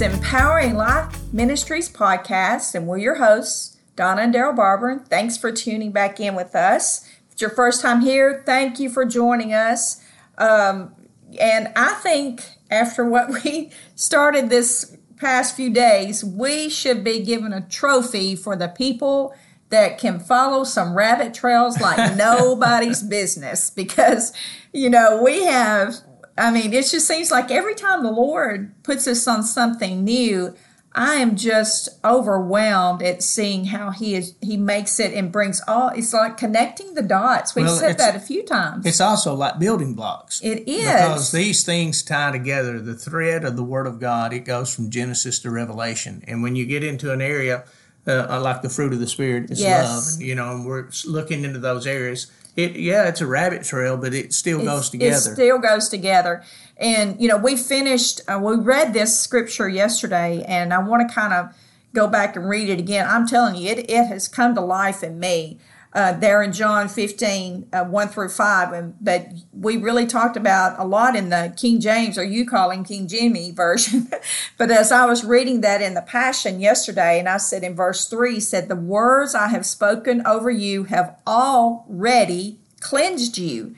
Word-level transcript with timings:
It's 0.00 0.14
Empowering 0.14 0.76
Life 0.76 1.30
Ministries 1.30 1.90
podcast, 1.90 2.74
and 2.74 2.86
we're 2.86 2.96
your 2.96 3.16
hosts, 3.16 3.76
Donna 3.96 4.22
and 4.22 4.34
Daryl 4.34 4.56
Barber. 4.56 4.88
And 4.88 5.06
thanks 5.06 5.36
for 5.36 5.52
tuning 5.52 5.92
back 5.92 6.18
in 6.18 6.34
with 6.34 6.54
us. 6.54 7.06
If 7.26 7.32
it's 7.32 7.42
your 7.42 7.50
first 7.50 7.82
time 7.82 8.00
here, 8.00 8.42
thank 8.46 8.80
you 8.80 8.88
for 8.88 9.04
joining 9.04 9.52
us. 9.52 10.02
Um, 10.38 10.94
and 11.38 11.70
I 11.76 11.92
think 11.96 12.40
after 12.70 13.04
what 13.04 13.28
we 13.44 13.72
started 13.94 14.48
this 14.48 14.96
past 15.18 15.54
few 15.54 15.68
days, 15.68 16.24
we 16.24 16.70
should 16.70 17.04
be 17.04 17.20
given 17.20 17.52
a 17.52 17.60
trophy 17.60 18.34
for 18.34 18.56
the 18.56 18.68
people 18.68 19.34
that 19.68 19.98
can 19.98 20.18
follow 20.18 20.64
some 20.64 20.94
rabbit 20.94 21.34
trails 21.34 21.78
like 21.78 22.16
nobody's 22.16 23.02
business 23.02 23.68
because 23.68 24.32
you 24.72 24.88
know 24.88 25.22
we 25.22 25.44
have 25.44 25.96
i 26.40 26.50
mean 26.50 26.72
it 26.72 26.86
just 26.86 27.06
seems 27.06 27.30
like 27.30 27.50
every 27.50 27.74
time 27.74 28.02
the 28.02 28.10
lord 28.10 28.72
puts 28.82 29.06
us 29.06 29.28
on 29.28 29.42
something 29.42 30.02
new 30.04 30.54
i 30.94 31.14
am 31.14 31.36
just 31.36 31.88
overwhelmed 32.04 33.02
at 33.02 33.22
seeing 33.22 33.66
how 33.66 33.90
he 33.90 34.14
is 34.14 34.34
he 34.40 34.56
makes 34.56 34.98
it 34.98 35.12
and 35.14 35.30
brings 35.30 35.60
all 35.68 35.88
it's 35.90 36.12
like 36.12 36.36
connecting 36.36 36.94
the 36.94 37.02
dots 37.02 37.54
we've 37.54 37.66
Well, 37.66 37.76
said 37.78 37.98
that 37.98 38.16
a 38.16 38.20
few 38.20 38.42
times 38.44 38.84
It's 38.86 39.00
also 39.00 39.34
like 39.34 39.58
building 39.58 39.94
blocks. 39.94 40.40
It 40.42 40.68
is. 40.68 40.84
Because 40.84 41.32
these 41.32 41.64
things 41.64 42.02
tie 42.02 42.32
together. 42.32 42.80
The 42.80 42.94
thread 42.94 43.44
of 43.44 43.54
the 43.56 43.62
Word 43.62 43.86
of 43.86 44.00
God, 44.00 44.32
it 44.32 44.40
goes 44.40 44.74
from 44.74 44.90
Genesis 44.90 45.38
to 45.40 45.50
Revelation. 45.50 46.24
And 46.26 46.42
when 46.42 46.56
you 46.56 46.66
get 46.66 46.82
into 46.82 47.12
an 47.12 47.20
area 47.22 47.64
uh, 48.06 48.40
like 48.42 48.62
the 48.62 48.68
fruit 48.68 48.92
of 48.92 48.98
the 48.98 49.06
Spirit, 49.06 49.50
is 49.50 49.60
Yes. 49.60 50.14
love. 50.14 50.22
You 50.22 50.34
know, 50.34 50.54
and 50.54 50.66
we're 50.66 50.88
looking 51.06 51.44
into 51.44 51.58
those 51.60 51.86
areas. 51.86 52.26
It 52.56 52.76
Yeah, 52.76 53.08
it's 53.08 53.20
a 53.20 53.26
rabbit 53.26 53.62
trail, 53.62 53.96
but 53.96 54.14
it 54.14 54.32
still 54.32 54.62
goes 54.64 54.90
together. 54.90 55.16
It 55.16 55.20
still 55.20 55.58
goes 55.58 55.88
together. 55.88 56.42
And, 56.76 57.20
you 57.20 57.28
know, 57.28 57.36
we 57.36 57.56
finished, 57.56 58.20
uh, 58.26 58.40
we 58.42 58.56
read 58.56 58.94
this 58.94 59.18
scripture 59.18 59.68
yesterday, 59.68 60.44
and 60.48 60.72
I 60.72 60.78
want 60.78 61.06
to 61.06 61.14
kind 61.14 61.32
of 61.32 61.54
go 61.92 62.06
back 62.06 62.36
and 62.36 62.48
read 62.48 62.70
it 62.70 62.78
again. 62.78 63.06
I'm 63.08 63.26
telling 63.26 63.56
you, 63.56 63.68
it, 63.70 63.90
it 63.90 64.06
has 64.06 64.28
come 64.28 64.54
to 64.54 64.60
life 64.60 65.02
in 65.02 65.20
me. 65.20 65.58
Uh, 65.92 66.12
there 66.12 66.40
in 66.40 66.52
John 66.52 66.88
15, 66.88 67.68
uh, 67.72 67.84
1 67.84 68.08
through 68.08 68.28
5. 68.28 68.72
And, 68.72 68.94
but 69.00 69.26
we 69.52 69.76
really 69.76 70.06
talked 70.06 70.36
about 70.36 70.78
a 70.78 70.84
lot 70.84 71.16
in 71.16 71.30
the 71.30 71.52
King 71.56 71.80
James, 71.80 72.16
or 72.16 72.22
you 72.22 72.46
call 72.46 72.70
him 72.70 72.84
King 72.84 73.08
Jimmy 73.08 73.50
version. 73.50 74.08
but 74.56 74.70
as 74.70 74.92
I 74.92 75.06
was 75.06 75.24
reading 75.24 75.62
that 75.62 75.82
in 75.82 75.94
the 75.94 76.02
Passion 76.02 76.60
yesterday, 76.60 77.18
and 77.18 77.28
I 77.28 77.38
said 77.38 77.64
in 77.64 77.74
verse 77.74 78.06
3, 78.06 78.38
said, 78.38 78.68
The 78.68 78.76
words 78.76 79.34
I 79.34 79.48
have 79.48 79.66
spoken 79.66 80.24
over 80.24 80.48
you 80.48 80.84
have 80.84 81.18
already 81.26 82.60
cleansed 82.78 83.36
you. 83.36 83.74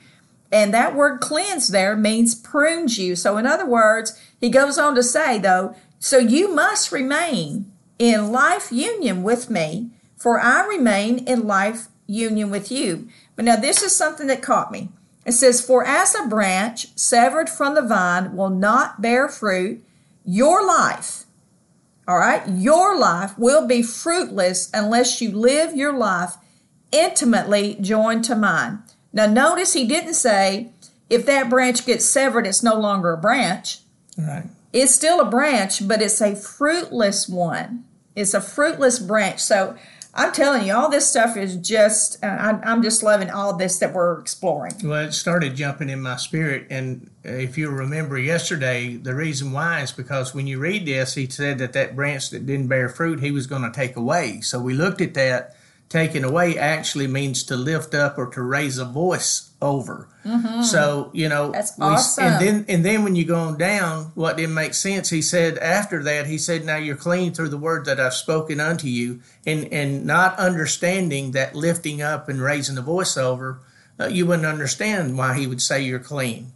And 0.51 0.71
that 0.71 0.95
word 0.95 1.19
cleanse 1.19 1.69
there 1.69 1.95
means 1.95 2.35
prunes 2.35 2.99
you. 2.99 3.15
So, 3.15 3.37
in 3.37 3.47
other 3.47 3.65
words, 3.65 4.19
he 4.39 4.49
goes 4.49 4.77
on 4.77 4.93
to 4.93 5.01
say, 5.01 5.39
though, 5.39 5.75
so 5.97 6.19
you 6.19 6.53
must 6.53 6.91
remain 6.91 7.71
in 7.97 8.31
life 8.31 8.71
union 8.71 9.23
with 9.23 9.49
me, 9.49 9.89
for 10.15 10.39
I 10.39 10.65
remain 10.67 11.19
in 11.19 11.47
life 11.47 11.87
union 12.07 12.49
with 12.49 12.71
you. 12.71 13.07
But 13.35 13.45
now, 13.45 13.55
this 13.55 13.81
is 13.81 13.95
something 13.95 14.27
that 14.27 14.41
caught 14.41 14.71
me. 14.71 14.89
It 15.25 15.33
says, 15.33 15.61
For 15.61 15.85
as 15.85 16.15
a 16.15 16.27
branch 16.27 16.87
severed 16.97 17.49
from 17.49 17.75
the 17.75 17.81
vine 17.81 18.35
will 18.35 18.49
not 18.49 19.01
bear 19.01 19.27
fruit, 19.29 19.83
your 20.25 20.65
life, 20.65 21.23
all 22.07 22.17
right, 22.17 22.43
your 22.47 22.97
life 22.97 23.37
will 23.37 23.65
be 23.65 23.81
fruitless 23.81 24.69
unless 24.73 25.21
you 25.21 25.31
live 25.31 25.75
your 25.75 25.93
life 25.93 26.35
intimately 26.91 27.77
joined 27.79 28.25
to 28.25 28.35
mine. 28.35 28.79
Now, 29.13 29.27
notice 29.27 29.73
he 29.73 29.85
didn't 29.85 30.15
say 30.15 30.69
if 31.09 31.25
that 31.25 31.49
branch 31.49 31.85
gets 31.85 32.05
severed, 32.05 32.47
it's 32.47 32.63
no 32.63 32.75
longer 32.75 33.13
a 33.13 33.17
branch. 33.17 33.79
right. 34.17 34.45
It's 34.73 34.93
still 34.93 35.19
a 35.21 35.25
branch, 35.25 35.87
but 35.87 36.01
it's 36.01 36.19
a 36.19 36.35
fruitless 36.35 37.29
one. 37.29 37.85
It's 38.15 38.33
a 38.33 38.41
fruitless 38.41 38.97
branch. 38.97 39.39
So 39.39 39.77
I'm 40.15 40.31
telling 40.31 40.67
you, 40.67 40.75
all 40.75 40.89
this 40.89 41.09
stuff 41.09 41.35
is 41.35 41.55
just, 41.55 42.23
uh, 42.23 42.27
I'm, 42.27 42.61
I'm 42.63 42.83
just 42.83 43.01
loving 43.01 43.31
all 43.31 43.55
this 43.57 43.79
that 43.79 43.93
we're 43.93 44.19
exploring. 44.19 44.73
Well, 44.83 45.07
it 45.07 45.13
started 45.13 45.55
jumping 45.55 45.89
in 45.89 46.01
my 46.01 46.17
spirit. 46.17 46.67
And 46.69 47.09
if 47.23 47.57
you 47.57 47.69
remember 47.71 48.19
yesterday, 48.19 48.95
the 48.95 49.15
reason 49.15 49.51
why 49.51 49.81
is 49.81 49.91
because 49.91 50.35
when 50.35 50.45
you 50.45 50.59
read 50.59 50.85
this, 50.85 51.15
he 51.15 51.27
said 51.27 51.57
that 51.57 51.73
that 51.73 51.95
branch 51.95 52.29
that 52.29 52.45
didn't 52.45 52.67
bear 52.67 52.89
fruit, 52.89 53.21
he 53.21 53.31
was 53.31 53.47
going 53.47 53.63
to 53.63 53.71
take 53.71 53.95
away. 53.95 54.41
So 54.41 54.59
we 54.59 54.75
looked 54.75 55.01
at 55.01 55.15
that. 55.15 55.55
Taken 55.89 56.23
away 56.23 56.57
actually 56.57 57.05
means 57.05 57.43
to 57.43 57.55
lift 57.55 57.93
up 57.93 58.17
or 58.17 58.25
to 58.31 58.41
raise 58.41 58.79
a 58.79 58.85
voice 58.85 59.51
over. 59.61 60.07
So 60.63 61.11
you 61.13 61.29
know 61.29 61.51
That's 61.51 61.77
we- 61.77 61.85
awesome. 61.85 62.23
And 62.23 62.41
then 62.41 62.65
and 62.67 62.85
then 62.85 63.03
when 63.03 63.15
you 63.15 63.25
go 63.25 63.35
on 63.35 63.57
down, 63.57 64.11
what 64.15 64.37
didn't 64.37 64.55
make 64.55 64.73
sense? 64.73 65.09
He 65.09 65.21
said 65.21 65.57
after 65.59 66.01
that, 66.03 66.25
he 66.27 66.37
said, 66.37 66.65
"Now 66.65 66.77
you're 66.77 66.95
clean 66.95 67.33
through 67.33 67.49
the 67.49 67.57
word 67.57 67.85
that 67.85 67.99
I've 67.99 68.13
spoken 68.13 68.59
unto 68.59 68.87
you," 68.87 69.19
and 69.45 69.71
and 69.71 70.05
not 70.05 70.39
understanding 70.39 71.31
that 71.31 71.55
lifting 71.55 72.01
up 72.01 72.27
and 72.27 72.41
raising 72.41 72.75
the 72.75 72.81
voice 72.81 73.15
over, 73.17 73.59
uh, 73.99 74.07
you 74.07 74.25
wouldn't 74.25 74.47
understand 74.47 75.17
why 75.17 75.37
he 75.37 75.45
would 75.45 75.61
say 75.61 75.81
you're 75.81 75.99
clean. 75.99 76.53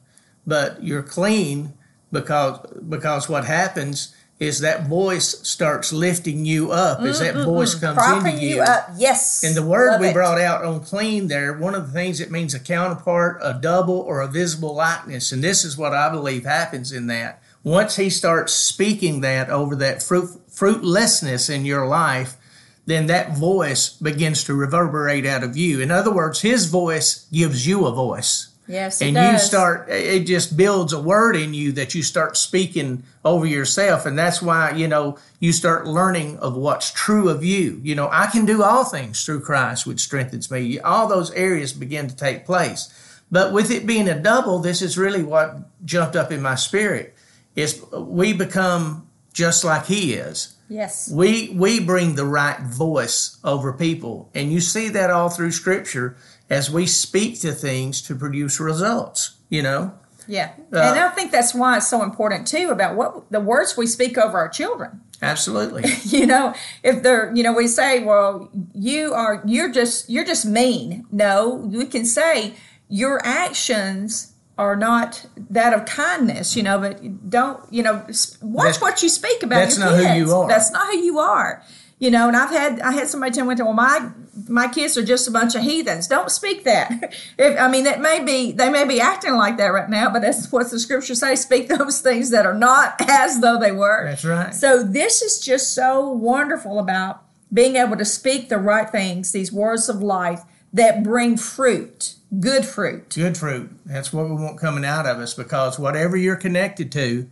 But 0.47 0.83
you're 0.83 1.03
clean 1.03 1.73
because 2.11 2.59
because 2.89 3.29
what 3.29 3.45
happens 3.45 4.15
is 4.39 4.59
that 4.59 4.87
voice 4.87 5.39
starts 5.47 5.91
lifting 5.91 6.45
you 6.45 6.71
up 6.71 6.99
as 7.01 7.19
that 7.19 7.33
voice 7.33 7.73
comes 7.73 7.97
Propping 7.97 8.35
into 8.35 8.45
you 8.45 8.61
up. 8.61 8.89
Yes. 8.95 9.43
and 9.43 9.55
the 9.55 9.65
word 9.65 9.93
Love 9.93 10.01
we 10.01 10.07
it. 10.09 10.13
brought 10.13 10.39
out 10.39 10.63
on 10.63 10.81
clean 10.81 11.27
there, 11.27 11.57
one 11.57 11.73
of 11.73 11.87
the 11.87 11.93
things 11.93 12.19
it 12.19 12.29
means 12.29 12.53
a 12.53 12.59
counterpart, 12.59 13.39
a 13.41 13.53
double, 13.59 13.99
or 13.99 14.21
a 14.21 14.27
visible 14.27 14.75
likeness. 14.75 15.31
And 15.31 15.43
this 15.43 15.65
is 15.65 15.75
what 15.77 15.93
I 15.93 16.09
believe 16.09 16.45
happens 16.45 16.91
in 16.91 17.07
that. 17.07 17.41
Once 17.63 17.95
he 17.95 18.09
starts 18.09 18.53
speaking 18.53 19.21
that 19.21 19.49
over 19.49 19.75
that 19.75 20.03
fruit, 20.03 20.29
fruitlessness 20.49 21.49
in 21.49 21.65
your 21.65 21.87
life, 21.87 22.37
then 22.85 23.07
that 23.07 23.35
voice 23.35 23.89
begins 23.89 24.43
to 24.45 24.53
reverberate 24.53 25.25
out 25.25 25.43
of 25.43 25.57
you. 25.57 25.81
In 25.81 25.91
other 25.91 26.13
words, 26.13 26.41
his 26.41 26.67
voice 26.67 27.27
gives 27.33 27.67
you 27.67 27.85
a 27.85 27.91
voice 27.91 28.49
Yes, 28.67 29.01
it 29.01 29.07
and 29.07 29.15
does. 29.15 29.33
you 29.33 29.39
start 29.39 29.89
it 29.89 30.25
just 30.25 30.57
builds 30.57 30.91
a 30.91 31.01
word 31.01 31.35
in 31.35 31.53
you 31.53 31.71
that 31.73 31.95
you 31.95 32.03
start 32.03 32.35
speaking 32.35 33.03
over 33.23 33.45
yourself. 33.45 34.05
And 34.05 34.17
that's 34.17 34.41
why 34.41 34.71
you 34.71 34.87
know 34.87 35.17
you 35.39 35.53
start 35.53 35.87
learning 35.87 36.37
of 36.39 36.55
what's 36.55 36.91
true 36.91 37.29
of 37.29 37.43
you. 37.43 37.79
You 37.83 37.95
know 37.95 38.09
i 38.11 38.27
can 38.27 38.45
do 38.45 38.63
all 38.63 38.83
things 38.83 39.23
through 39.23 39.41
christ 39.41 39.87
which 39.87 40.01
strengthens 40.01 40.51
me. 40.51 40.79
All 40.79 41.07
those 41.07 41.31
areas 41.31 41.73
begin 41.73 42.07
to 42.07 42.15
take 42.15 42.45
place. 42.45 42.93
But 43.31 43.53
with 43.53 43.71
it 43.71 43.85
being 43.85 44.09
a 44.09 44.19
double 44.19 44.59
this 44.59 44.81
is 44.81 44.97
really 44.97 45.23
what 45.23 45.57
jumped 45.85 46.15
up 46.15 46.31
in 46.31 46.41
my 46.41 46.55
spirit. 46.55 47.15
Is 47.55 47.83
we 47.91 48.33
become 48.33 49.07
just 49.33 49.63
like 49.63 49.85
he 49.85 50.13
is. 50.13 50.55
Yes. 50.69 51.09
we 51.09 51.49
we 51.55 51.79
bring 51.79 52.15
the 52.15 52.25
right 52.25 52.59
voice 52.59 53.37
over 53.43 53.71
people. 53.71 54.29
And 54.35 54.51
you 54.51 54.59
see 54.59 54.89
that 54.89 55.09
all 55.09 55.29
through 55.29 55.51
scripture 55.51 56.17
as 56.49 56.69
we 56.71 56.85
speak 56.85 57.39
to 57.41 57.51
things 57.51 58.01
to 58.01 58.15
produce 58.15 58.59
results 58.59 59.37
you 59.49 59.61
know 59.61 59.93
Yeah. 60.27 60.51
Uh, 60.73 60.79
and 60.79 60.99
I 60.99 61.09
think 61.09 61.31
that's 61.31 61.53
why 61.53 61.77
it's 61.77 61.87
so 61.87 62.03
important 62.03 62.47
too 62.47 62.69
about 62.71 62.95
what 62.95 63.31
the 63.31 63.39
words 63.39 63.77
we 63.77 63.87
speak 63.87 64.17
over 64.17 64.37
our 64.37 64.49
children. 64.49 65.01
absolutely 65.21 65.83
you 66.17 66.25
know 66.25 66.53
if 66.83 67.01
they're 67.03 67.31
you 67.35 67.43
know 67.43 67.53
we 67.53 67.67
say 67.67 68.03
well 68.03 68.49
you 68.73 69.13
are 69.13 69.41
you're 69.45 69.71
just 69.71 70.09
you're 70.09 70.25
just 70.33 70.45
mean 70.45 71.05
no 71.11 71.55
we 71.55 71.85
can 71.85 72.05
say 72.05 72.53
your 72.89 73.19
actions 73.25 74.33
are 74.57 74.75
not 74.75 75.25
that 75.49 75.71
of 75.73 75.85
kindness 75.85 76.55
you 76.55 76.63
know 76.63 76.77
but 76.79 76.95
don't 77.29 77.59
you 77.71 77.81
know 77.83 77.95
watch 78.41 78.65
That's- 78.77 78.81
what 78.81 79.01
you 79.03 79.09
speak 79.09 79.43
about 79.43 79.59
that's 79.59 79.77
your 79.77 79.85
not 79.89 79.97
who 79.99 80.07
you 80.19 80.31
are. 80.33 80.47
that's 80.47 80.71
not 80.71 80.87
who 80.91 80.97
you 80.99 81.19
are 81.19 81.63
you 81.99 82.11
know 82.11 82.27
and 82.27 82.37
i've 82.37 82.49
had 82.49 82.79
i 82.81 82.91
had 82.91 83.07
somebody 83.07 83.31
tell 83.31 83.45
me 83.45 83.55
well 83.55 83.73
my 83.73 84.11
my 84.47 84.67
kids 84.67 84.97
are 84.97 85.03
just 85.03 85.27
a 85.27 85.31
bunch 85.31 85.55
of 85.55 85.63
heathens. 85.63 86.07
Don't 86.07 86.29
speak 86.29 86.63
that. 86.63 87.13
If 87.37 87.59
i 87.59 87.67
mean 87.67 87.83
that 87.83 88.01
may 88.01 88.23
be 88.23 88.51
they 88.51 88.69
may 88.69 88.85
be 88.85 88.99
acting 88.99 89.35
like 89.35 89.57
that 89.57 89.67
right 89.67 89.89
now 89.89 90.11
but 90.11 90.21
that's 90.21 90.51
what 90.51 90.69
the 90.69 90.79
scriptures 90.79 91.19
say. 91.19 91.35
Speak 91.35 91.67
those 91.77 92.01
things 92.01 92.29
that 92.31 92.45
are 92.45 92.53
not 92.53 92.95
as 93.07 93.41
though 93.41 93.59
they 93.59 93.71
were. 93.71 94.05
That's 94.05 94.25
right. 94.25 94.53
So 94.53 94.83
this 94.83 95.21
is 95.21 95.39
just 95.39 95.73
so 95.73 96.09
wonderful 96.09 96.79
about 96.79 97.23
being 97.53 97.75
able 97.75 97.95
to 97.97 98.05
speak 98.05 98.49
the 98.49 98.57
right 98.57 98.89
things, 98.89 99.31
these 99.31 99.51
words 99.51 99.87
of 99.87 100.01
life 100.01 100.41
that 100.73 101.03
bring 101.03 101.37
fruit, 101.37 102.15
good 102.39 102.65
fruit. 102.65 103.09
good 103.15 103.37
fruit. 103.37 103.69
That's 103.85 104.11
what 104.11 104.29
we 104.29 104.35
want 104.35 104.59
coming 104.59 104.83
out 104.83 105.05
of 105.05 105.19
us 105.19 105.33
because 105.33 105.79
whatever 105.79 106.17
you're 106.17 106.35
connected 106.35 106.91
to 106.93 107.29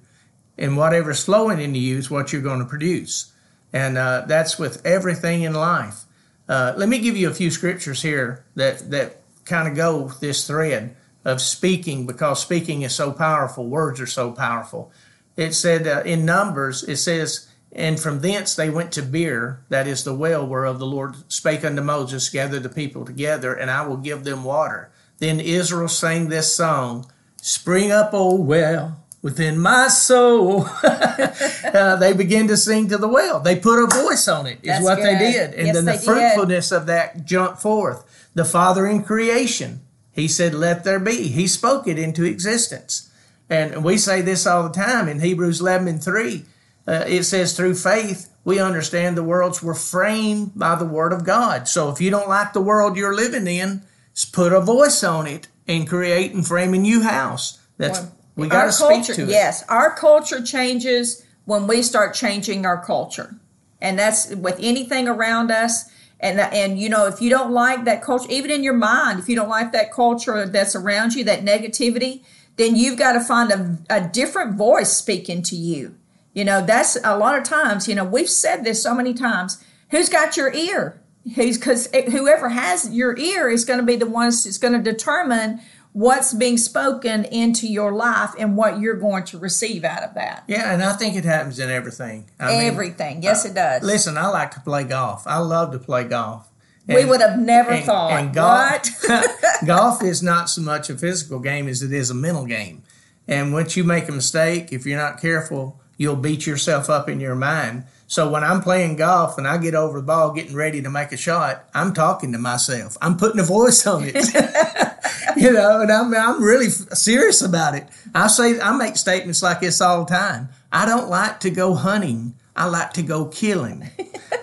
and 0.57 0.77
whatever's 0.77 1.25
flowing 1.25 1.59
into 1.59 1.79
you 1.79 1.97
is 1.97 2.09
what 2.09 2.31
you're 2.31 2.41
going 2.41 2.59
to 2.59 2.65
produce 2.65 3.33
and 3.75 3.97
uh, 3.97 4.23
that's 4.25 4.57
with 4.57 4.83
everything 4.85 5.41
in 5.41 5.53
life. 5.53 6.05
Uh, 6.47 6.73
let 6.77 6.87
me 6.87 6.97
give 6.97 7.17
you 7.17 7.29
a 7.29 7.33
few 7.33 7.51
scriptures 7.51 8.01
here 8.01 8.45
that 8.55 8.89
that 8.89 9.21
kind 9.43 9.67
of 9.67 9.75
go 9.75 10.07
this 10.21 10.47
thread 10.47 10.95
of 11.25 11.41
speaking 11.41 12.07
because 12.07 12.41
speaking 12.41 12.83
is 12.83 12.95
so 12.95 13.11
powerful 13.11 13.67
words 13.67 13.99
are 13.99 14.07
so 14.07 14.31
powerful. 14.31 14.93
It 15.35 15.53
said 15.53 15.85
uh, 15.85 16.03
in 16.05 16.25
numbers 16.25 16.83
it 16.83 16.97
says 16.97 17.49
and 17.73 17.99
from 17.99 18.21
thence 18.21 18.55
they 18.55 18.69
went 18.69 18.93
to 18.93 19.01
beer 19.01 19.65
that 19.67 19.87
is 19.87 20.05
the 20.05 20.15
well 20.15 20.47
whereof 20.47 20.79
the 20.79 20.85
lord 20.85 21.13
spake 21.27 21.65
unto 21.65 21.81
moses 21.81 22.29
gather 22.29 22.61
the 22.61 22.69
people 22.69 23.03
together 23.03 23.53
and 23.53 23.69
i 23.69 23.85
will 23.85 23.97
give 23.97 24.23
them 24.23 24.45
water. 24.45 24.89
Then 25.17 25.41
israel 25.41 25.89
sang 25.89 26.29
this 26.29 26.55
song 26.55 27.11
spring 27.41 27.91
up 27.91 28.11
o 28.13 28.35
well 28.35 29.03
within 29.25 29.57
my 29.57 29.87
soul. 29.87 30.67
uh, 30.83 31.95
they 31.95 32.13
begin 32.13 32.47
to 32.47 32.55
sing 32.55 32.87
to 32.87 32.95
the 32.95 33.07
well. 33.07 33.39
They 33.39 33.55
put 33.55 33.83
a 33.83 33.87
voice 33.87 34.27
on 34.27 34.45
it, 34.45 34.59
is 34.61 34.67
That's 34.67 34.83
what 34.83 35.01
they 35.01 35.17
did. 35.17 35.55
And 35.55 35.65
Yes, 35.65 35.75
then 35.75 35.85
the 35.85 35.93
they 35.93 35.97
did. 35.97 36.05
fruitfulness 36.05 36.71
of 36.71 36.85
that 36.85 37.25
jumped 37.25 37.59
forth. 37.59 38.29
The 38.35 38.45
Father 38.45 38.85
in 38.85 39.01
creation, 39.01 39.81
He 40.11 40.27
said, 40.27 40.53
Let 40.53 40.83
there 40.83 40.99
be. 40.99 41.29
He 41.29 41.47
spoke 41.47 41.87
it 41.87 41.97
into 41.97 42.23
existence. 42.23 43.09
And 43.49 43.83
we 43.83 43.97
say 43.97 44.21
this 44.21 44.45
all 44.45 44.61
the 44.61 44.69
time 44.69 45.09
in 45.09 45.19
Hebrews 45.19 45.59
11 45.59 45.87
and 45.87 46.03
3. 46.03 46.45
Uh, 46.87 47.03
it 47.07 47.23
says, 47.23 47.57
through 47.57 47.73
faith, 47.73 48.29
we 48.43 48.59
understand 48.59 49.17
the 49.17 49.23
worlds 49.23 49.63
were 49.63 49.73
framed 49.73 50.51
by 50.55 50.75
the 50.75 50.85
Word 50.85 51.11
of 51.11 51.25
God. 51.25 51.67
So 51.67 51.89
if 51.89 51.99
you 51.99 52.11
don't 52.11 52.29
like 52.29 52.53
the 52.53 52.61
world 52.61 52.95
you're 52.95 53.15
living 53.15 53.47
in, 53.47 53.81
just 54.13 54.33
put 54.33 54.53
a 54.53 54.61
voice 54.61 55.03
on 55.03 55.25
it 55.25 55.47
and 55.67 55.89
create 55.89 56.31
and 56.31 56.45
frame 56.45 56.75
a 56.75 56.77
new 56.77 57.01
house. 57.01 57.59
That's 57.77 58.05
we 58.35 58.47
got 58.47 58.61
Our 58.61 58.67
to 58.67 58.71
speak 59.03 59.15
to 59.15 59.23
it. 59.23 59.29
yes, 59.29 59.63
our 59.69 59.95
culture 59.95 60.41
changes 60.41 61.25
when 61.45 61.67
we 61.67 61.81
start 61.81 62.13
changing 62.13 62.65
our 62.65 62.83
culture, 62.83 63.35
and 63.81 63.97
that's 63.97 64.33
with 64.35 64.57
anything 64.59 65.07
around 65.07 65.51
us. 65.51 65.89
And 66.19 66.39
and 66.39 66.79
you 66.79 66.89
know, 66.89 67.07
if 67.07 67.21
you 67.21 67.29
don't 67.29 67.51
like 67.51 67.85
that 67.85 68.01
culture, 68.01 68.27
even 68.29 68.51
in 68.51 68.63
your 68.63 68.73
mind, 68.73 69.19
if 69.19 69.29
you 69.29 69.35
don't 69.35 69.49
like 69.49 69.71
that 69.73 69.91
culture 69.91 70.45
that's 70.47 70.75
around 70.75 71.13
you, 71.13 71.23
that 71.25 71.43
negativity, 71.43 72.23
then 72.57 72.75
you've 72.75 72.97
got 72.97 73.13
to 73.13 73.19
find 73.19 73.51
a, 73.51 73.77
a 73.89 74.07
different 74.07 74.55
voice 74.55 74.91
speaking 74.91 75.41
to 75.43 75.55
you. 75.55 75.95
You 76.33 76.43
know, 76.43 76.65
that's 76.65 76.97
a 77.03 77.17
lot 77.17 77.37
of 77.37 77.43
times. 77.43 77.87
You 77.87 77.95
know, 77.95 78.03
we've 78.03 78.29
said 78.29 78.63
this 78.63 78.81
so 78.83 78.93
many 78.93 79.13
times. 79.13 79.63
Who's 79.91 80.09
got 80.09 80.35
your 80.35 80.53
ear? 80.53 80.99
Who's 81.35 81.57
because 81.57 81.89
eh, 81.93 82.09
whoever 82.09 82.49
has 82.49 82.89
your 82.93 83.17
ear 83.17 83.49
is 83.49 83.65
going 83.65 83.79
to 83.79 83.85
be 83.85 83.95
the 83.95 84.05
ones 84.05 84.43
that's 84.43 84.57
going 84.57 84.73
to 84.73 84.91
determine 84.91 85.61
what's 85.95 86.33
being 86.33 86.57
spoken 86.57 87.23
into 87.23 87.65
your 87.65 87.93
life 87.93 88.31
and 88.37 88.57
what 88.57 88.81
you're 88.81 88.97
going 88.97 89.23
to 89.23 89.37
receive 89.37 89.85
out 89.85 90.03
of 90.03 90.13
that. 90.13 90.43
Yeah, 90.45 90.73
and 90.73 90.83
I 90.83 90.91
think 90.91 91.15
it 91.15 91.23
happens 91.23 91.57
in 91.57 91.69
everything. 91.69 92.25
I 92.37 92.47
mean, 92.47 92.61
Everything. 92.63 93.23
Yes, 93.23 93.45
uh, 93.45 93.49
it 93.49 93.55
does. 93.55 93.81
Listen, 93.81 94.17
I 94.17 94.27
like 94.27 94.51
to 94.51 94.59
play 94.59 94.83
golf. 94.83 95.25
I 95.25 95.37
love 95.37 95.71
to 95.71 95.79
play 95.79 96.03
golf. 96.03 96.51
we 96.85 97.05
would 97.05 97.21
have 97.21 97.39
never 97.39 97.71
and- 97.71 97.85
thought. 97.85 98.11
and 98.11 98.33
golf, 98.33 98.89
what? 99.07 99.25
golf 99.65 100.03
is 100.03 100.21
not 100.21 100.49
so 100.49 100.61
much 100.61 100.89
a 100.89 100.97
physical 100.97 101.39
game 101.39 101.69
as 101.69 101.81
it 101.81 101.93
is 101.93 102.09
a 102.09 102.13
mental 102.13 102.45
game. 102.45 102.83
And 103.25 103.53
once 103.53 103.77
you 103.77 103.85
make 103.85 104.09
a 104.09 104.11
mistake, 104.11 104.73
if 104.73 104.85
you're 104.85 104.99
not 104.99 105.21
careful, 105.21 105.79
you'll 105.97 106.17
beat 106.17 106.45
yourself 106.45 106.89
up 106.89 107.07
in 107.07 107.21
your 107.21 107.35
mind. 107.35 107.85
So 108.07 108.29
when 108.29 108.43
I'm 108.43 108.61
playing 108.61 108.97
golf 108.97 109.37
and 109.37 109.47
I 109.47 109.57
get 109.57 109.75
over 109.75 109.99
the 110.01 110.05
ball, 110.05 110.33
getting 110.33 110.55
ready 110.55 110.81
to 110.81 110.89
make 110.89 111.13
a 111.13 111.17
shot, 111.17 111.69
I'm 111.73 111.93
talking 111.93 112.33
to 112.33 112.37
myself. 112.37 112.97
I'm 113.01 113.15
putting 113.15 113.39
a 113.39 113.43
voice 113.43 113.87
on 113.87 114.03
it. 114.05 114.15
you 115.41 115.51
know, 115.51 115.81
and 115.81 115.91
I'm 115.91 116.13
I'm 116.13 116.43
really 116.43 116.69
serious 116.69 117.41
about 117.41 117.75
it. 117.75 117.87
I 118.13 118.27
say 118.27 118.59
I 118.59 118.75
make 118.75 118.97
statements 118.97 119.41
like 119.43 119.61
this 119.61 119.81
all 119.81 120.05
the 120.05 120.13
time. 120.13 120.49
I 120.71 120.85
don't 120.85 121.09
like 121.09 121.41
to 121.41 121.49
go 121.49 121.73
hunting. 121.73 122.35
I 122.55 122.67
like 122.67 122.93
to 122.93 123.01
go 123.01 123.25
killing. 123.25 123.89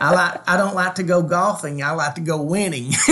I 0.00 0.12
like 0.14 0.48
I 0.48 0.56
don't 0.56 0.74
like 0.74 0.96
to 0.96 1.02
go 1.02 1.22
golfing. 1.22 1.82
I 1.82 1.92
like 1.92 2.16
to 2.16 2.20
go 2.20 2.42
winning. 2.42 2.92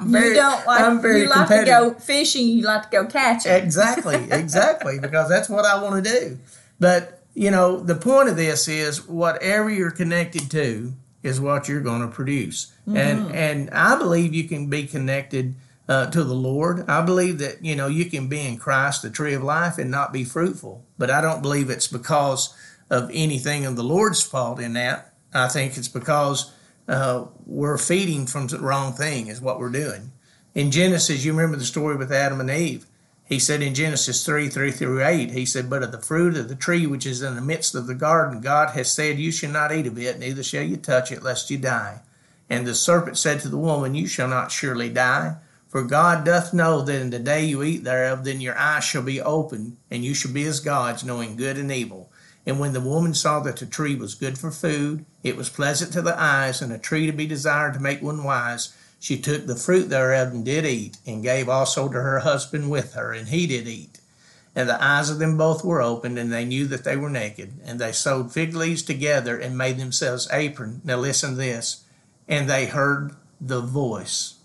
Very- 0.00 0.28
you 0.28 0.34
don't 0.34 0.66
like. 0.66 0.80
I'm 0.80 1.00
very 1.00 1.22
you 1.22 1.28
like 1.28 1.48
to 1.48 1.64
go 1.64 1.94
fishing. 1.94 2.48
You 2.48 2.62
like 2.62 2.84
to 2.84 2.88
go 2.90 3.06
catching. 3.06 3.52
Exactly, 3.52 4.16
exactly, 4.30 4.98
because 4.98 5.28
that's 5.28 5.48
what 5.48 5.64
I 5.64 5.82
want 5.82 6.04
to 6.04 6.10
do. 6.10 6.38
But, 6.80 7.22
you 7.34 7.50
know, 7.50 7.80
the 7.80 7.94
point 7.94 8.28
of 8.28 8.36
this 8.36 8.68
is 8.68 9.06
whatever 9.06 9.68
you're 9.68 9.90
connected 9.90 10.50
to 10.52 10.92
is 11.22 11.40
what 11.40 11.68
you're 11.68 11.80
going 11.80 12.02
to 12.02 12.08
produce. 12.08 12.72
And 12.86 12.96
mm-hmm. 12.96 13.34
and 13.34 13.70
I 13.70 13.98
believe 13.98 14.34
you 14.34 14.44
can 14.44 14.70
be 14.70 14.86
connected 14.86 15.54
uh, 15.88 16.06
to 16.10 16.22
the 16.22 16.34
Lord. 16.34 16.88
I 16.88 17.00
believe 17.00 17.38
that, 17.38 17.64
you 17.64 17.74
know, 17.74 17.86
you 17.86 18.04
can 18.04 18.28
be 18.28 18.40
in 18.40 18.58
Christ, 18.58 19.02
the 19.02 19.10
tree 19.10 19.34
of 19.34 19.42
life, 19.42 19.78
and 19.78 19.90
not 19.90 20.12
be 20.12 20.24
fruitful. 20.24 20.84
But 20.98 21.10
I 21.10 21.20
don't 21.20 21.42
believe 21.42 21.70
it's 21.70 21.88
because 21.88 22.54
of 22.90 23.10
anything 23.12 23.64
of 23.64 23.76
the 23.76 23.82
Lord's 23.82 24.22
fault 24.22 24.60
in 24.60 24.74
that. 24.74 25.14
I 25.32 25.48
think 25.48 25.76
it's 25.76 25.88
because 25.88 26.52
uh, 26.86 27.26
we're 27.46 27.78
feeding 27.78 28.26
from 28.26 28.46
the 28.46 28.58
wrong 28.58 28.92
thing, 28.92 29.28
is 29.28 29.40
what 29.40 29.58
we're 29.58 29.70
doing. 29.70 30.12
In 30.54 30.70
Genesis, 30.70 31.24
you 31.24 31.32
remember 31.32 31.56
the 31.56 31.64
story 31.64 31.96
with 31.96 32.12
Adam 32.12 32.40
and 32.40 32.50
Eve. 32.50 32.86
He 33.26 33.38
said 33.38 33.60
in 33.60 33.74
Genesis 33.74 34.24
3 34.24 34.48
3 34.48 34.70
through 34.70 35.04
8, 35.04 35.30
he 35.32 35.44
said, 35.44 35.68
But 35.68 35.82
of 35.82 35.92
the 35.92 35.98
fruit 35.98 36.34
of 36.36 36.48
the 36.48 36.54
tree 36.54 36.86
which 36.86 37.04
is 37.04 37.20
in 37.20 37.34
the 37.34 37.42
midst 37.42 37.74
of 37.74 37.86
the 37.86 37.94
garden, 37.94 38.40
God 38.40 38.70
has 38.70 38.90
said, 38.90 39.18
You 39.18 39.30
shall 39.30 39.52
not 39.52 39.70
eat 39.70 39.86
of 39.86 39.98
it, 39.98 40.18
neither 40.18 40.42
shall 40.42 40.62
you 40.62 40.78
touch 40.78 41.12
it, 41.12 41.22
lest 41.22 41.50
you 41.50 41.58
die. 41.58 42.00
And 42.48 42.66
the 42.66 42.74
serpent 42.74 43.18
said 43.18 43.40
to 43.40 43.50
the 43.50 43.58
woman, 43.58 43.94
You 43.94 44.06
shall 44.06 44.28
not 44.28 44.50
surely 44.50 44.88
die. 44.88 45.36
For 45.68 45.82
God 45.82 46.24
doth 46.24 46.54
know 46.54 46.80
that 46.80 47.00
in 47.00 47.10
the 47.10 47.18
day 47.18 47.44
you 47.44 47.62
eat 47.62 47.84
thereof, 47.84 48.24
then 48.24 48.40
your 48.40 48.58
eyes 48.58 48.84
shall 48.84 49.02
be 49.02 49.20
opened, 49.20 49.76
and 49.90 50.02
you 50.02 50.14
shall 50.14 50.32
be 50.32 50.44
as 50.44 50.60
gods, 50.60 51.04
knowing 51.04 51.36
good 51.36 51.58
and 51.58 51.70
evil. 51.70 52.10
And 52.46 52.58
when 52.58 52.72
the 52.72 52.80
woman 52.80 53.12
saw 53.12 53.40
that 53.40 53.58
the 53.58 53.66
tree 53.66 53.94
was 53.94 54.14
good 54.14 54.38
for 54.38 54.50
food, 54.50 55.04
it 55.22 55.36
was 55.36 55.50
pleasant 55.50 55.92
to 55.92 56.00
the 56.00 56.18
eyes, 56.18 56.62
and 56.62 56.72
a 56.72 56.78
tree 56.78 57.04
to 57.04 57.12
be 57.12 57.26
desired 57.26 57.74
to 57.74 57.80
make 57.80 58.00
one 58.00 58.24
wise, 58.24 58.74
she 58.98 59.18
took 59.18 59.46
the 59.46 59.56
fruit 59.56 59.90
thereof 59.90 60.28
and 60.28 60.42
did 60.42 60.64
eat, 60.64 60.96
and 61.06 61.22
gave 61.22 61.50
also 61.50 61.88
to 61.88 62.00
her 62.00 62.20
husband 62.20 62.70
with 62.70 62.94
her, 62.94 63.12
and 63.12 63.28
he 63.28 63.46
did 63.46 63.68
eat. 63.68 64.00
And 64.56 64.70
the 64.70 64.82
eyes 64.82 65.10
of 65.10 65.18
them 65.18 65.36
both 65.36 65.62
were 65.62 65.82
opened, 65.82 66.18
and 66.18 66.32
they 66.32 66.46
knew 66.46 66.66
that 66.68 66.84
they 66.84 66.96
were 66.96 67.10
naked. 67.10 67.52
And 67.64 67.78
they 67.78 67.92
sewed 67.92 68.32
fig 68.32 68.54
leaves 68.54 68.82
together 68.82 69.38
and 69.38 69.56
made 69.56 69.78
themselves 69.78 70.28
apron. 70.32 70.80
Now 70.82 70.96
listen 70.96 71.32
to 71.32 71.36
this. 71.36 71.84
And 72.26 72.48
they 72.48 72.66
heard 72.66 73.14
the 73.40 73.60
voice 73.60 74.37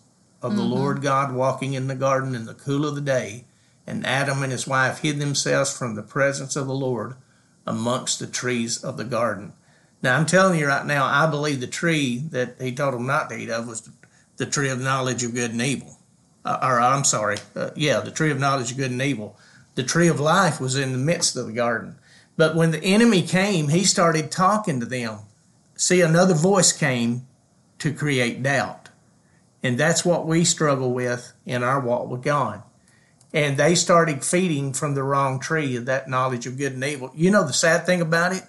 of 0.43 0.57
the 0.57 0.61
Lord 0.61 1.01
God 1.01 1.33
walking 1.33 1.73
in 1.73 1.87
the 1.87 1.95
garden 1.95 2.35
in 2.35 2.45
the 2.45 2.53
cool 2.53 2.85
of 2.85 2.95
the 2.95 3.01
day. 3.01 3.45
And 3.87 4.05
Adam 4.05 4.43
and 4.43 4.51
his 4.51 4.67
wife 4.67 4.99
hid 4.99 5.19
themselves 5.19 5.75
from 5.75 5.95
the 5.95 6.03
presence 6.03 6.55
of 6.55 6.67
the 6.67 6.75
Lord 6.75 7.15
amongst 7.65 8.19
the 8.19 8.27
trees 8.27 8.83
of 8.83 8.97
the 8.97 9.05
garden. 9.05 9.53
Now 10.01 10.17
I'm 10.17 10.25
telling 10.25 10.59
you 10.59 10.67
right 10.67 10.85
now, 10.85 11.05
I 11.05 11.29
believe 11.29 11.61
the 11.61 11.67
tree 11.67 12.17
that 12.31 12.57
he 12.61 12.73
told 12.73 12.93
them 12.93 13.07
not 13.07 13.29
to 13.29 13.37
eat 13.37 13.49
of 13.49 13.67
was 13.67 13.81
the, 13.81 13.91
the 14.37 14.45
tree 14.45 14.69
of 14.69 14.81
knowledge 14.81 15.23
of 15.23 15.33
good 15.33 15.51
and 15.51 15.61
evil. 15.61 15.97
Uh, 16.45 16.59
or 16.61 16.79
I'm 16.81 17.05
sorry, 17.05 17.37
uh, 17.55 17.69
yeah, 17.75 18.01
the 18.01 18.11
tree 18.11 18.29
of 18.29 18.39
knowledge 18.39 18.71
of 18.71 18.77
good 18.77 18.91
and 18.91 19.01
evil. 19.01 19.37
The 19.75 19.83
tree 19.83 20.09
of 20.09 20.19
life 20.19 20.59
was 20.59 20.75
in 20.75 20.91
the 20.91 20.97
midst 20.97 21.37
of 21.37 21.47
the 21.47 21.53
garden. 21.53 21.95
But 22.35 22.55
when 22.55 22.71
the 22.71 22.83
enemy 22.83 23.21
came, 23.21 23.69
he 23.69 23.85
started 23.85 24.29
talking 24.29 24.79
to 24.81 24.85
them. 24.85 25.19
See, 25.75 26.01
another 26.01 26.33
voice 26.33 26.73
came 26.73 27.25
to 27.79 27.93
create 27.93 28.43
doubt. 28.43 28.82
And 29.63 29.77
that's 29.77 30.03
what 30.03 30.27
we 30.27 30.43
struggle 30.43 30.91
with 30.91 31.33
in 31.45 31.63
our 31.63 31.79
walk 31.79 32.09
with 32.09 32.21
God. 32.21 32.61
And 33.33 33.57
they 33.57 33.73
started 33.73 34.23
feeding 34.23 34.73
from 34.73 34.93
the 34.93 35.03
wrong 35.03 35.39
tree 35.39 35.75
of 35.77 35.85
that 35.85 36.09
knowledge 36.09 36.45
of 36.45 36.57
good 36.57 36.73
and 36.73 36.83
evil. 36.83 37.11
You 37.15 37.31
know 37.31 37.47
the 37.47 37.53
sad 37.53 37.85
thing 37.85 38.01
about 38.01 38.33
it? 38.33 38.43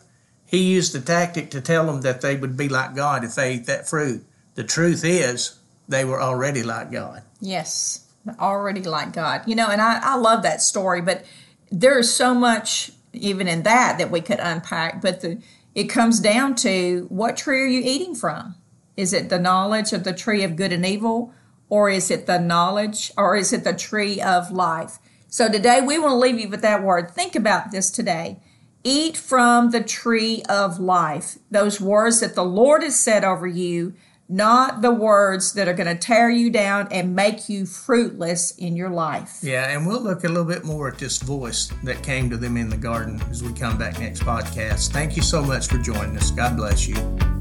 He 0.44 0.72
used 0.72 0.92
the 0.92 1.00
tactic 1.00 1.50
to 1.52 1.60
tell 1.60 1.86
them 1.86 2.02
that 2.02 2.20
they 2.20 2.36
would 2.36 2.56
be 2.56 2.68
like 2.68 2.94
God 2.94 3.24
if 3.24 3.36
they 3.36 3.54
ate 3.54 3.66
that 3.66 3.88
fruit. 3.88 4.24
The 4.56 4.64
truth 4.64 5.04
is, 5.04 5.58
they 5.88 6.04
were 6.04 6.20
already 6.20 6.62
like 6.62 6.90
God. 6.90 7.22
Yes, 7.40 8.06
already 8.38 8.82
like 8.82 9.12
God. 9.12 9.42
You 9.46 9.54
know, 9.54 9.68
and 9.68 9.80
I, 9.80 10.00
I 10.02 10.16
love 10.16 10.42
that 10.42 10.60
story, 10.60 11.00
but 11.00 11.24
there 11.70 11.98
is 11.98 12.12
so 12.12 12.34
much 12.34 12.90
even 13.12 13.48
in 13.48 13.62
that 13.62 13.98
that 13.98 14.10
we 14.10 14.20
could 14.20 14.38
unpack. 14.40 15.00
But 15.00 15.20
the 15.20 15.40
it 15.74 15.84
comes 15.84 16.20
down 16.20 16.54
to 16.56 17.06
what 17.08 17.36
tree 17.36 17.60
are 17.62 17.66
you 17.66 17.82
eating 17.84 18.14
from? 18.14 18.54
Is 18.96 19.12
it 19.12 19.28
the 19.28 19.38
knowledge 19.38 19.92
of 19.92 20.04
the 20.04 20.12
tree 20.12 20.42
of 20.44 20.56
good 20.56 20.72
and 20.72 20.86
evil, 20.86 21.32
or 21.68 21.90
is 21.90 22.10
it 22.10 22.26
the 22.26 22.38
knowledge, 22.38 23.10
or 23.16 23.36
is 23.36 23.52
it 23.52 23.64
the 23.64 23.74
tree 23.74 24.20
of 24.20 24.50
life? 24.50 24.98
So 25.28 25.50
today 25.50 25.80
we 25.80 25.98
want 25.98 26.12
to 26.12 26.16
leave 26.16 26.38
you 26.38 26.48
with 26.48 26.62
that 26.62 26.82
word. 26.82 27.10
Think 27.10 27.34
about 27.34 27.72
this 27.72 27.90
today. 27.90 28.38
Eat 28.84 29.16
from 29.16 29.70
the 29.70 29.82
tree 29.82 30.42
of 30.48 30.78
life. 30.78 31.38
Those 31.50 31.80
words 31.80 32.20
that 32.20 32.34
the 32.34 32.44
Lord 32.44 32.82
has 32.82 33.00
said 33.00 33.24
over 33.24 33.46
you, 33.46 33.94
not 34.28 34.80
the 34.80 34.92
words 34.92 35.52
that 35.54 35.68
are 35.68 35.74
going 35.74 35.88
to 35.88 36.00
tear 36.00 36.30
you 36.30 36.50
down 36.50 36.88
and 36.90 37.16
make 37.16 37.48
you 37.48 37.66
fruitless 37.66 38.52
in 38.52 38.76
your 38.76 38.90
life. 38.90 39.38
Yeah, 39.42 39.70
and 39.70 39.86
we'll 39.86 40.00
look 40.00 40.24
a 40.24 40.28
little 40.28 40.44
bit 40.44 40.64
more 40.64 40.88
at 40.88 40.98
this 40.98 41.18
voice 41.18 41.72
that 41.82 42.02
came 42.02 42.30
to 42.30 42.36
them 42.36 42.56
in 42.56 42.68
the 42.68 42.76
garden 42.76 43.20
as 43.30 43.42
we 43.42 43.52
come 43.52 43.76
back 43.76 43.98
next 43.98 44.22
podcast. 44.22 44.92
Thank 44.92 45.16
you 45.16 45.22
so 45.22 45.42
much 45.42 45.66
for 45.66 45.78
joining 45.78 46.16
us. 46.16 46.30
God 46.30 46.56
bless 46.56 46.86
you. 46.86 47.33